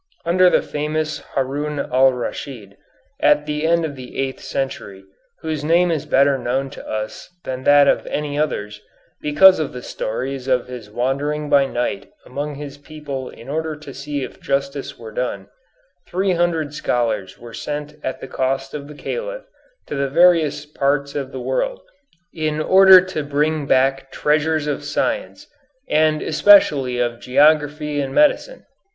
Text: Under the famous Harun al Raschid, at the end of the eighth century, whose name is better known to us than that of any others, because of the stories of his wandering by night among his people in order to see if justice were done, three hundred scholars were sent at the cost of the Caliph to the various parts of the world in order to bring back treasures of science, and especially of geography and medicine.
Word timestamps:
Under 0.25 0.49
the 0.49 0.63
famous 0.63 1.19
Harun 1.35 1.77
al 1.77 2.11
Raschid, 2.11 2.75
at 3.19 3.45
the 3.45 3.67
end 3.67 3.85
of 3.85 3.95
the 3.95 4.17
eighth 4.17 4.39
century, 4.39 5.03
whose 5.41 5.63
name 5.63 5.91
is 5.91 6.07
better 6.07 6.39
known 6.39 6.71
to 6.71 6.87
us 6.89 7.29
than 7.43 7.65
that 7.65 7.87
of 7.87 8.07
any 8.07 8.35
others, 8.35 8.81
because 9.21 9.59
of 9.59 9.73
the 9.73 9.83
stories 9.83 10.47
of 10.47 10.65
his 10.67 10.89
wandering 10.89 11.51
by 11.51 11.67
night 11.67 12.09
among 12.25 12.55
his 12.55 12.79
people 12.79 13.29
in 13.29 13.47
order 13.47 13.75
to 13.75 13.93
see 13.93 14.23
if 14.23 14.41
justice 14.41 14.97
were 14.97 15.11
done, 15.11 15.49
three 16.07 16.31
hundred 16.31 16.73
scholars 16.73 17.37
were 17.37 17.53
sent 17.53 17.93
at 18.03 18.21
the 18.21 18.27
cost 18.27 18.73
of 18.73 18.87
the 18.87 18.95
Caliph 18.95 19.43
to 19.85 19.93
the 19.93 20.09
various 20.09 20.65
parts 20.65 21.13
of 21.13 21.31
the 21.31 21.39
world 21.39 21.79
in 22.33 22.59
order 22.59 23.01
to 23.01 23.21
bring 23.21 23.67
back 23.67 24.11
treasures 24.11 24.65
of 24.65 24.83
science, 24.83 25.45
and 25.87 26.23
especially 26.23 26.97
of 26.97 27.19
geography 27.19 28.01
and 28.01 28.15
medicine. 28.15 28.65